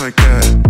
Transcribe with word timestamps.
Knew 0.00 0.10
that 0.12 0.67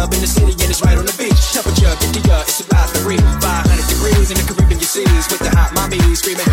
club 0.00 0.16
in 0.16 0.20
the 0.24 0.32
city, 0.32 0.56
and 0.56 0.68
it's 0.72 0.80
right 0.80 0.96
on 0.96 1.04
the 1.04 1.12
beach. 1.20 1.36
Temperature 1.52 1.92
50 1.92 2.24
uh, 2.32 2.40
it's 2.48 2.64
about 2.64 2.88
three, 2.96 3.20
500 3.20 3.68
degrees 3.92 4.32
in 4.32 4.36
the 4.40 4.46
Caribbean 4.48 4.80
seas 4.80 5.28
with 5.28 5.44
the 5.44 5.52
hot 5.52 5.76
mommy 5.76 6.00
screaming. 6.16 6.48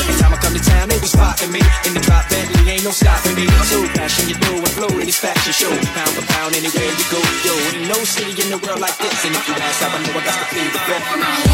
Every 0.00 0.16
time 0.16 0.32
I 0.32 0.38
come 0.40 0.56
to 0.56 0.62
town, 0.64 0.88
they 0.88 0.96
be 0.96 1.04
spotting 1.04 1.52
me 1.52 1.60
in 1.84 1.92
the 1.92 2.00
drop 2.00 2.24
Bentley, 2.32 2.72
ain't 2.72 2.84
no 2.84 2.92
stopping 2.92 3.36
me. 3.36 3.44
So 3.68 3.84
passion 3.92 4.32
you 4.32 4.36
know, 4.40 4.64
and 4.64 4.72
flow 4.72 4.92
in 4.96 5.04
this 5.04 5.20
fashion 5.20 5.52
show. 5.52 5.72
Pound 5.92 6.12
for 6.16 6.24
pound, 6.32 6.56
anywhere 6.56 6.88
you 6.88 7.06
go, 7.12 7.20
yo, 7.44 7.52
ain't 7.76 7.84
no 7.92 7.98
city 8.00 8.32
in 8.32 8.48
the 8.48 8.58
world 8.64 8.80
like 8.80 8.96
this. 8.96 9.28
And 9.28 9.36
if 9.36 9.44
you 9.44 9.54
ask, 9.60 9.84
I 9.84 9.88
know 10.00 10.16
I 10.16 10.24
got 10.24 10.38
to 10.40 10.46
plead 10.48 10.72
the 10.72 10.80
fifth. 10.88 11.49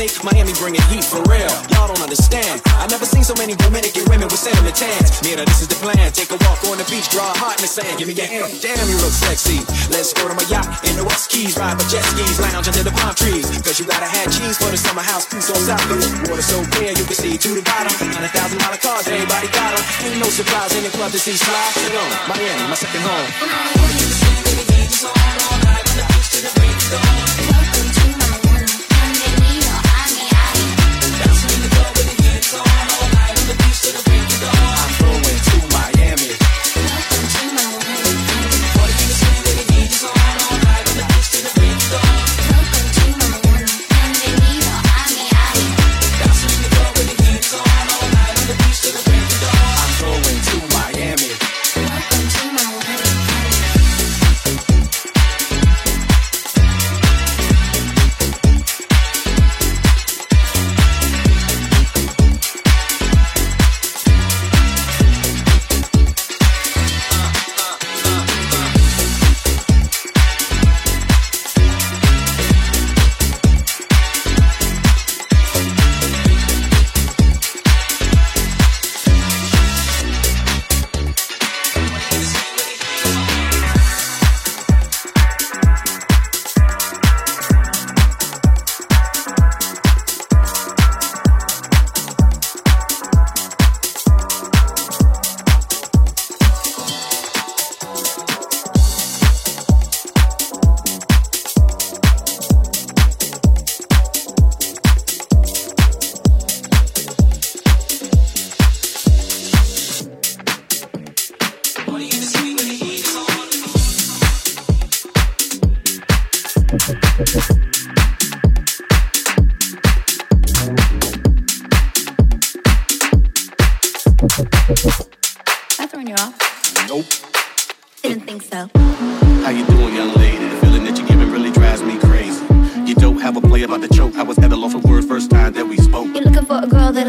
The 0.00 0.08
Miami 0.24 0.56
bringing 0.56 0.80
heat 0.88 1.04
for 1.04 1.20
real. 1.28 1.52
Y'all 1.76 1.84
don't 1.84 2.00
understand. 2.00 2.64
I 2.80 2.88
never 2.88 3.04
seen 3.04 3.20
so 3.20 3.36
many 3.36 3.52
Dominican 3.52 4.08
women 4.08 4.32
with 4.32 4.40
cinnamon 4.40 4.72
tans. 4.72 5.20
Mira, 5.20 5.44
this 5.44 5.60
is 5.60 5.68
the 5.68 5.76
plan. 5.76 6.08
Take 6.16 6.32
a 6.32 6.40
walk 6.40 6.56
on 6.72 6.80
the 6.80 6.88
beach, 6.88 7.12
draw 7.12 7.28
a 7.28 7.36
heart 7.36 7.60
in 7.60 7.68
the 7.68 7.72
sand. 7.72 8.00
Give 8.00 8.08
me 8.08 8.16
your 8.16 8.24
hand. 8.24 8.48
Damn, 8.64 8.80
you 8.88 8.96
look 8.96 9.12
sexy. 9.12 9.60
Let's 9.92 10.16
go 10.16 10.24
to 10.24 10.32
my 10.32 10.40
yacht 10.48 10.64
in 10.88 10.96
the 10.96 11.04
West 11.04 11.28
Keys. 11.28 11.52
Ride 11.52 11.76
my 11.76 11.84
jet 11.92 12.00
skis, 12.16 12.40
lounge 12.40 12.64
under 12.64 12.80
the 12.80 12.96
palm 12.96 13.12
trees. 13.12 13.44
Cause 13.60 13.76
you 13.76 13.84
gotta 13.84 14.08
have 14.08 14.32
cheese 14.32 14.56
for 14.56 14.72
the 14.72 14.80
summer 14.80 15.04
house. 15.04 15.28
Two 15.28 15.44
so 15.44 15.52
south, 15.52 15.84
water 16.32 16.40
so 16.48 16.64
clear 16.72 16.96
you 16.96 17.04
can 17.04 17.20
see 17.20 17.36
to 17.36 17.60
the 17.60 17.64
bottom. 17.68 17.92
Hundred 17.92 18.32
thousand 18.32 18.56
dollar 18.56 18.80
cars, 18.80 19.04
everybody 19.04 19.52
got 19.52 19.76
them. 19.76 19.84
Ain't 20.08 20.16
no 20.16 20.32
surprise 20.32 20.72
in 20.80 20.88
the 20.88 20.92
club 20.96 21.12
to 21.12 21.20
see. 21.20 21.36
Sit 21.36 21.92
on 21.92 22.08
Miami, 22.24 22.72
my 22.72 22.76
second 22.80 23.04
home. 23.04 23.28
Welcome 27.52 27.88
to 28.00 28.08
my 28.16 28.39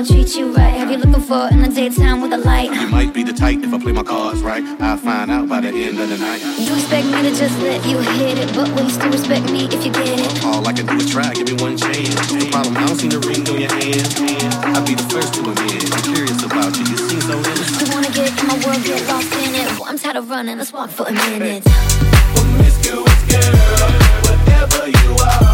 to 0.05 0.13
treat 0.13 0.35
you 0.35 0.53
right. 0.55 0.73
Have 0.73 0.89
you 0.89 0.97
looking 0.97 1.21
for 1.21 1.47
in 1.49 1.61
the 1.61 1.69
daytime 1.69 2.21
with 2.21 2.33
a 2.33 2.37
light? 2.37 2.71
You 2.71 2.87
might 2.87 3.13
be 3.13 3.23
the 3.23 3.33
type 3.33 3.59
if 3.59 3.73
I 3.73 3.79
play 3.79 3.91
my 3.91 4.03
cards 4.03 4.41
right. 4.41 4.63
I'll 4.81 4.97
find 4.97 5.29
out 5.29 5.47
by 5.47 5.61
the 5.61 5.69
end 5.69 5.99
of 5.99 6.09
the 6.09 6.17
night. 6.17 6.41
You 6.57 6.73
expect 6.73 7.07
me 7.07 7.21
to 7.21 7.31
just 7.35 7.57
let 7.59 7.85
you 7.85 7.97
hit 8.17 8.37
it, 8.37 8.53
but 8.55 8.69
will 8.73 8.83
you 8.83 8.89
still 8.89 9.11
respect 9.11 9.45
me 9.51 9.65
if 9.65 9.85
you 9.85 9.91
get 9.91 10.19
it? 10.19 10.45
All 10.45 10.65
I 10.67 10.73
can 10.73 10.85
do 10.85 10.95
is 10.95 11.11
try, 11.11 11.33
give 11.33 11.47
me 11.47 11.53
one 11.61 11.77
chance. 11.77 12.33
No 12.33 12.45
problem, 12.49 12.77
I 12.77 12.87
don't 12.87 12.97
see 12.97 13.09
the 13.09 13.19
ring 13.19 13.47
on 13.49 13.61
your 13.61 13.71
hand. 13.71 14.09
I'll 14.73 14.85
be 14.85 14.95
the 14.95 15.07
first 15.11 15.33
to 15.35 15.41
admit. 15.41 15.83
I'm 15.93 16.03
curious 16.13 16.41
about 16.43 16.77
you, 16.77 16.85
you 16.85 16.97
seem 16.97 17.21
so 17.21 17.37
innocent. 17.37 17.81
You 17.81 17.93
wanna 17.93 18.11
get 18.11 18.31
in 18.39 18.47
my 18.47 18.57
world, 18.65 18.83
get 18.83 19.07
lost 19.07 19.33
in 19.33 19.53
it. 19.53 19.67
Well, 19.77 19.85
I'm 19.85 19.99
tired 19.99 20.17
of 20.17 20.29
running, 20.29 20.57
let's 20.57 20.73
walk 20.73 20.89
for 20.89 21.07
a 21.07 21.11
minute. 21.11 21.63
Well, 21.65 22.45
Miss 22.57 22.77
Girl, 22.85 23.05
girl 23.29 23.53
whatever 24.25 24.87
you 24.89 25.15
are. 25.19 25.50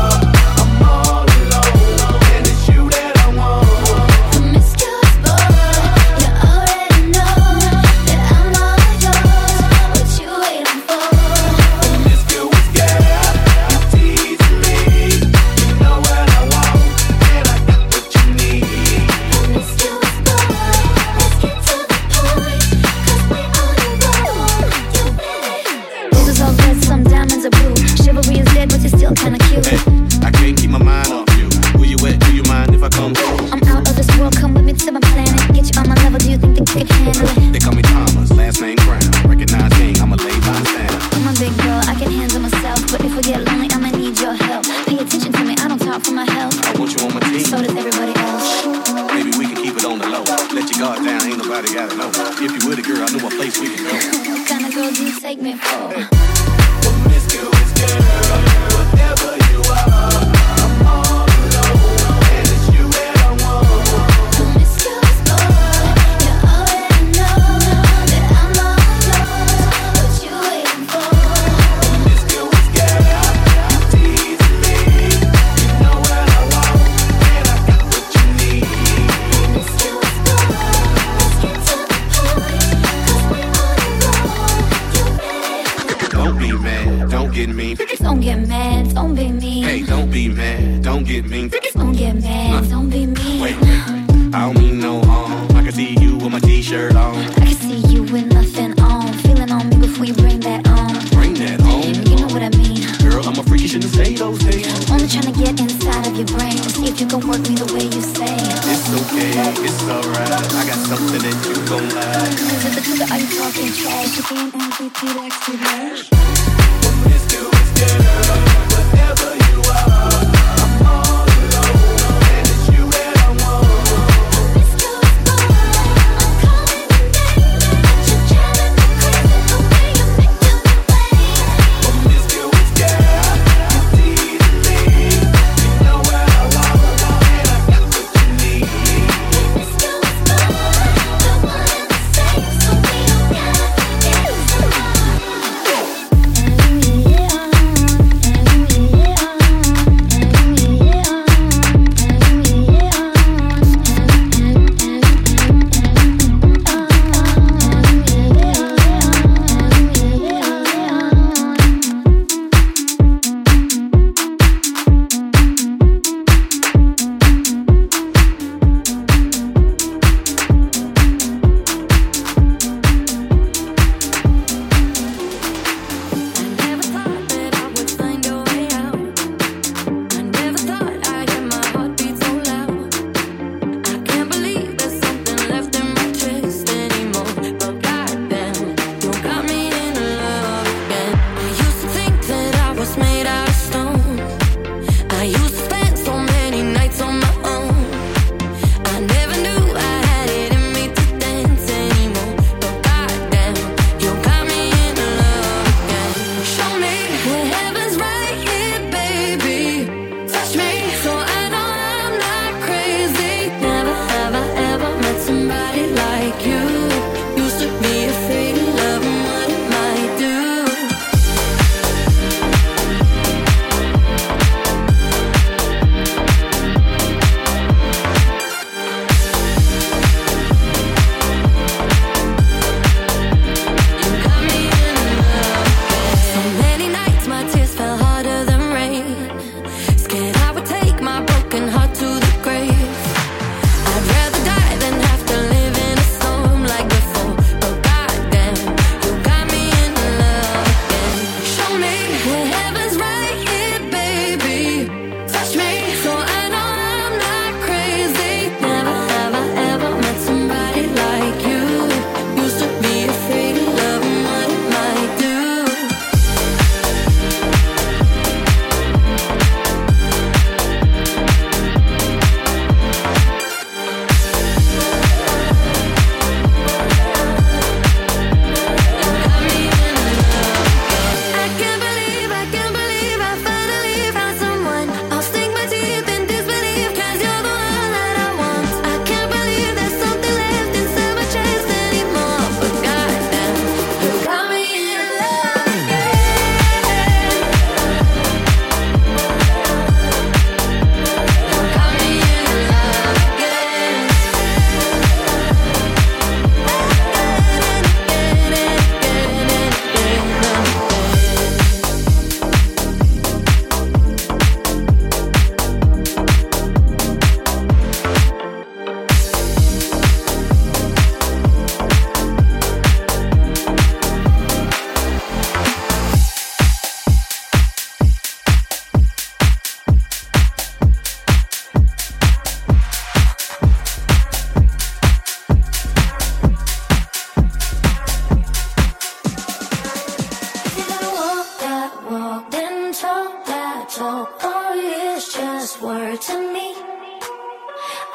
talk 343.01 343.46
that 343.46 343.89
talk 343.89 344.44
Only 344.44 344.89
it's 345.13 345.34
just 345.34 345.82
words 345.82 346.25
to 346.27 346.38
me 346.54 346.74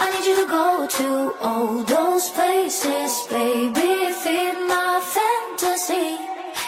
I 0.02 0.04
need 0.10 0.26
you 0.26 0.36
to 0.42 0.46
go 0.58 0.88
to 0.98 1.08
all 1.40 1.84
those 1.84 2.30
places 2.30 3.12
Baby, 3.30 4.10
feed 4.22 4.58
my 4.66 4.98
fantasy 5.14 6.18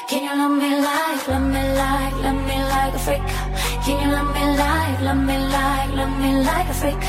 Can 0.09 0.23
you 0.27 0.35
love 0.41 0.55
me 0.63 0.71
like, 0.89 1.27
love 1.27 1.49
me 1.55 1.63
like, 1.83 2.15
love 2.23 2.43
me 2.51 2.59
like 2.75 2.95
a 2.95 3.03
freak 3.07 3.27
Can 3.85 3.97
you 4.03 4.09
love 4.15 4.31
me 4.37 4.45
like, 4.63 5.01
love 5.07 5.23
me 5.29 5.37
like, 5.57 5.91
love 5.99 6.15
me 6.23 6.31
like 6.49 6.69
a 6.69 6.77
freak 6.81 7.05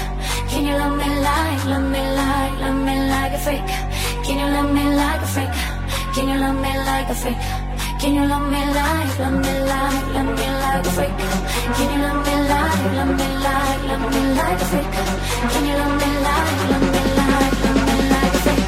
Can 0.49 0.63
you 0.65 0.75
love 0.81 0.97
me 0.97 1.09
like, 1.29 1.65
love 1.71 1.87
me 1.93 2.03
like, 2.21 2.55
love 2.63 2.79
me 2.87 2.95
like 3.13 3.33
a 3.37 3.41
freak 3.45 3.69
Can 4.25 4.35
you 4.41 4.47
love 4.57 4.71
me 4.73 4.85
like 5.01 5.21
a 5.21 5.29
freak 5.35 5.55
Can 6.15 6.25
you 6.29 6.37
love 6.39 6.57
me 6.65 6.71
like 6.89 7.09
a 7.09 7.15
freak 7.15 7.64
can 7.99 8.13
you 8.13 8.25
love 8.27 8.51
me 8.51 8.59
like, 8.77 9.19
love 9.19 9.33
me 9.33 9.53
like, 9.71 10.13
love 10.13 10.31
me 10.37 10.47
like 10.63 10.85
a 10.85 10.91
freak? 10.95 11.17
Can 11.75 11.87
you 11.93 11.99
love 12.05 12.19
me 12.25 12.35
like, 12.51 12.83
love 12.97 13.13
me 13.19 13.27
like, 13.45 13.81
love 13.89 14.05
me 14.13 14.21
like 14.37 14.61
a 14.61 14.65
freak? 14.65 14.91
Can 15.51 15.65
you 15.65 15.75
love 15.81 15.95
me 16.01 16.09
like, 16.25 16.69
love 16.71 16.85
me 16.93 17.01
like, 17.19 17.55
love 17.65 17.81
me 17.87 17.95
like 18.13 18.33
a 18.33 18.39
freak? 18.45 18.65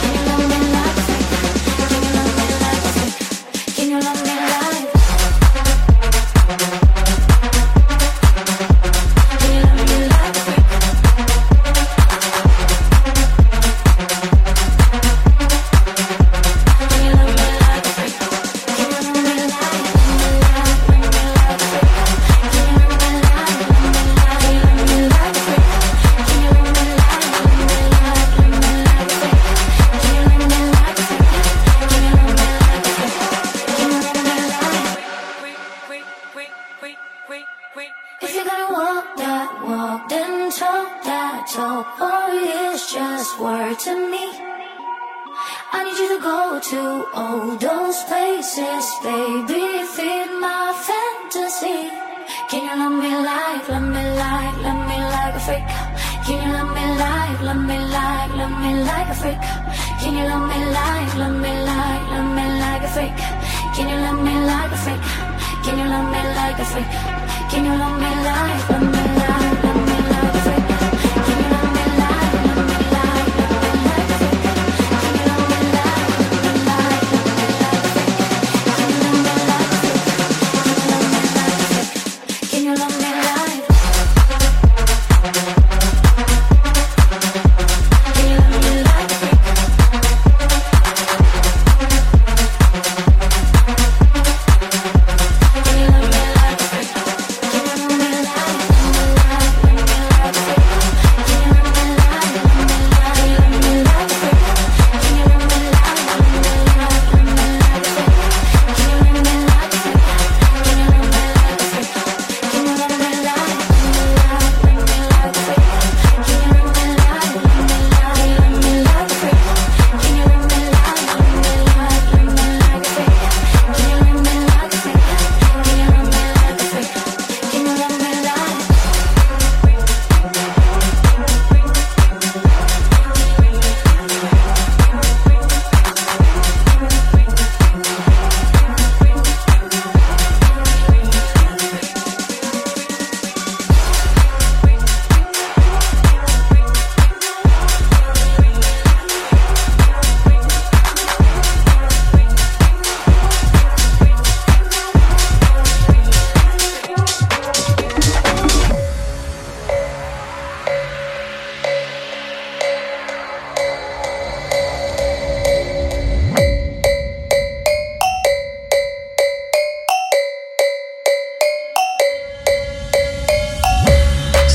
Can 0.00 0.12
you 0.14 0.22
love 0.30 0.44
me 0.50 0.58
like 0.74 0.96
a 0.96 1.02
freak? 1.06 1.26
Can 1.90 2.00
you 2.04 2.12
love 2.16 2.32
me 2.38 2.46
like 2.64 2.84
a 2.84 2.92
freak? 2.96 3.76
Can 3.76 3.90
you 3.90 4.00
love 4.00 4.22
me? 4.24 4.29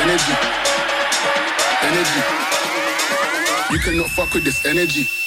energy. 0.00 0.32
Energy. 1.82 2.22
You 3.70 3.78
cannot 3.78 4.10
fuck 4.10 4.32
with 4.34 4.44
this 4.44 4.64
energy. 4.64 5.19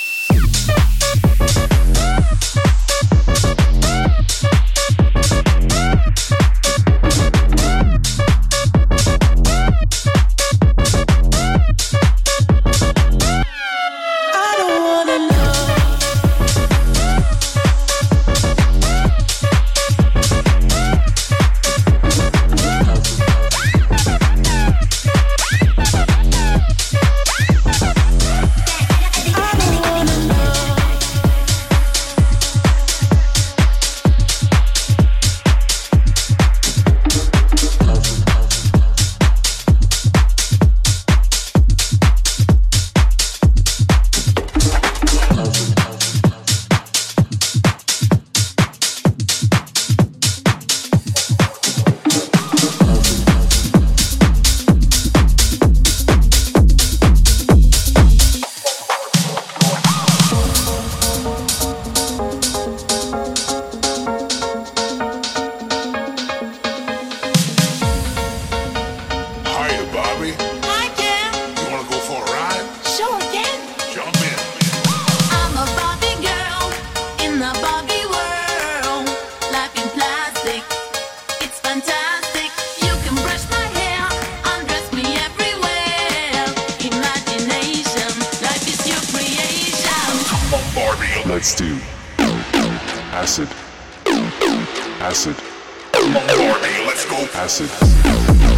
acid. 97.64 98.53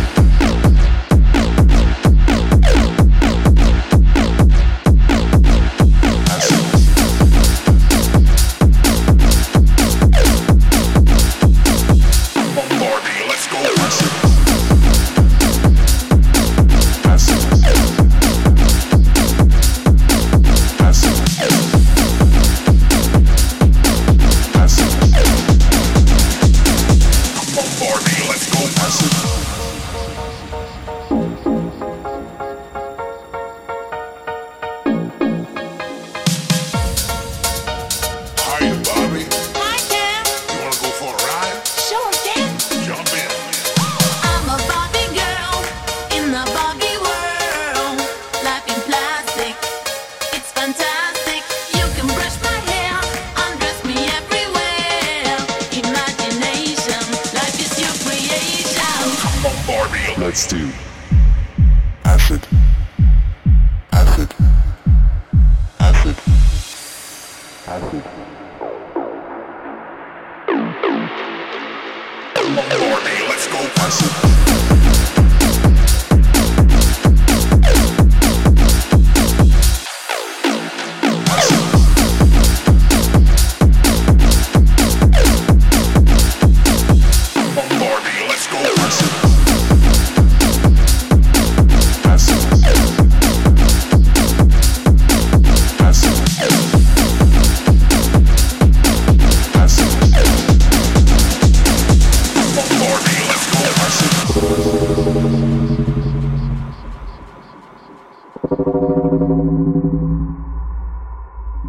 let's 60.25 60.47
do 60.47 60.94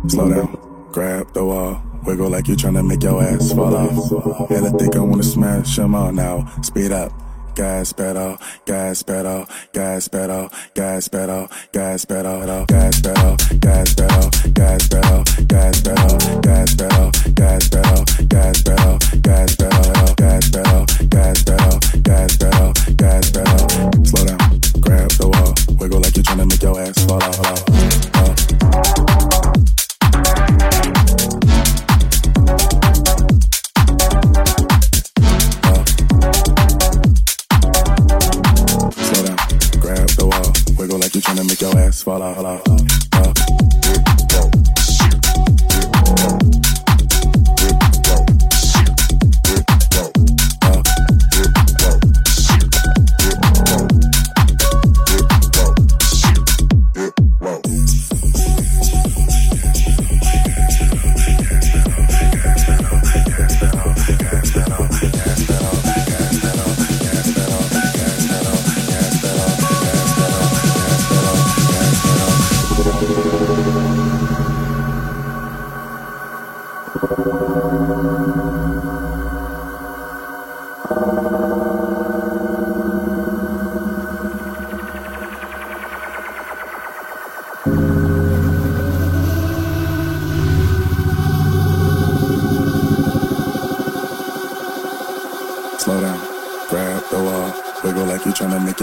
Slow 0.08 0.30
down, 0.30 0.56
grab 0.92 1.32
the 1.32 1.44
wall, 1.44 1.82
wiggle 2.04 2.30
like 2.30 2.46
you 2.48 2.54
tryna 2.54 2.86
make 2.86 3.02
your 3.02 3.22
ass 3.22 3.52
fall 3.52 3.74
off. 3.74 4.50
And 4.50 4.66
I 4.66 4.70
think 4.70 4.96
I 4.96 5.00
wanna 5.00 5.22
smash 5.22 5.78
'em 5.78 5.94
all 5.94 6.12
now. 6.12 6.46
Speed 6.62 6.92
up. 6.92 7.12
Gas 7.56 7.92
pedal, 7.94 8.36
gas 8.66 9.02
pedal, 9.02 9.46
gas 9.72 10.08
pedal, 10.08 10.50
gas 10.74 11.08
pedal, 11.08 11.48
gas 11.72 12.04
pedal, 12.04 12.36
gas 12.68 13.00
pedal, 13.00 13.36
gas 13.64 13.94
pedal, 13.94 14.28
gas 14.52 14.88
pedal, 14.88 15.24
gas 15.56 15.80
pedal, 15.80 16.12
gas 16.44 16.74
pedal, 16.76 17.10
gas 17.32 17.64
pedal, 17.64 18.02
gas 18.28 18.54
pedal, 18.60 18.94
gas 19.22 19.56
pedal, 19.56 20.04
gas 20.16 20.50
pedal, 20.52 20.86
gas 21.08 21.42
pedal, 21.42 21.80
gas 22.02 22.36
pedal, 22.36 22.72
gas 22.94 23.30
pedal. 23.30 24.04
Slow 24.04 24.24
down, 24.26 24.60
grab 24.80 25.10
the 25.16 25.28
wall, 25.32 25.54
wiggle 25.80 26.00
like 26.00 26.14
you're 26.14 26.24
tryna 26.24 26.46
make 26.46 26.62
your 26.62 26.78
ass 26.78 27.04
fall 27.06 27.22
off. 27.24 28.55
Make 41.46 41.60
your 41.60 41.78
ass 41.78 42.02
fall 42.02 42.22
off. 42.22 43.05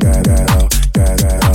gas 0.00 0.22
pedal, 0.26 0.68
gas 0.94 1.22
pedal. 1.22 1.47